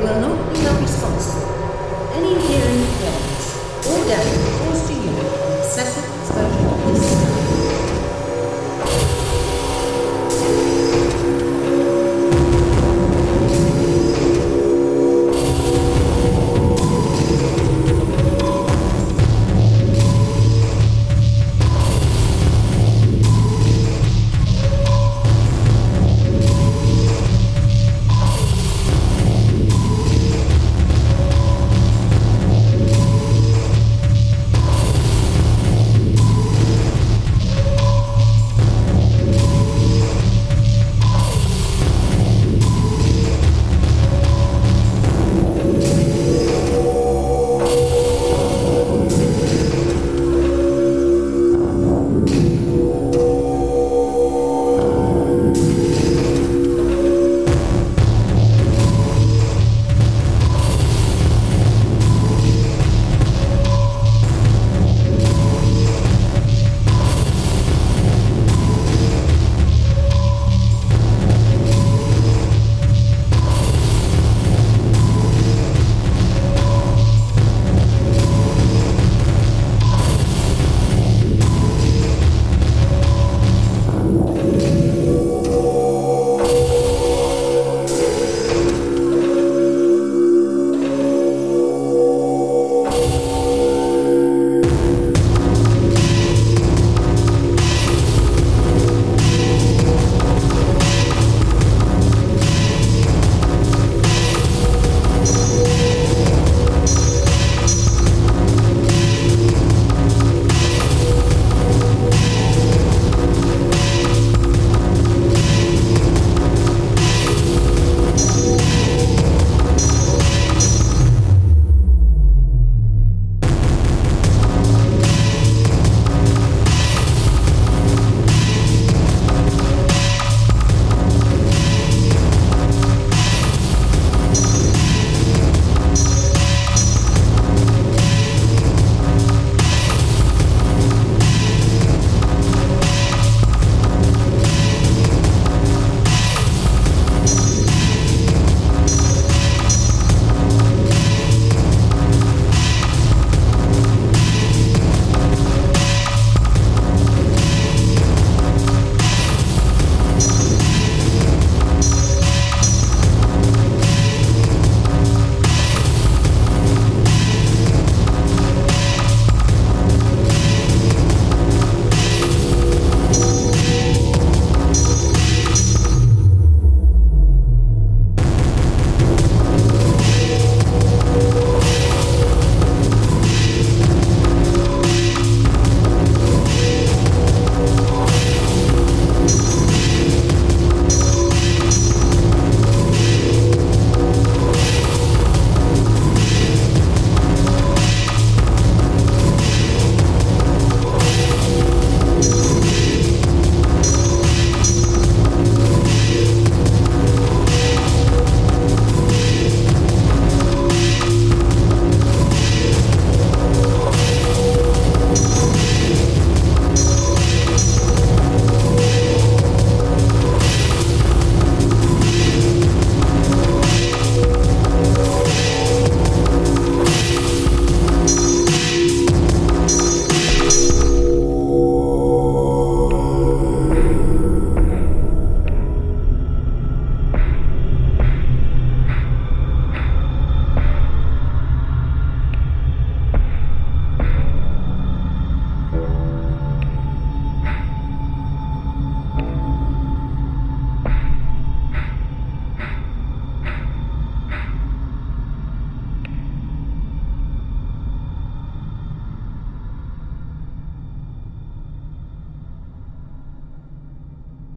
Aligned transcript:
Lula 0.00 0.18
não 0.18 0.29